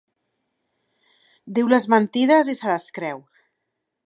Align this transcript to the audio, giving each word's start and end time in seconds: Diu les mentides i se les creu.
Diu 1.59 1.69
les 1.75 1.87
mentides 1.95 2.53
i 2.55 2.57
se 2.63 2.71
les 2.75 2.89
creu. 2.99 3.23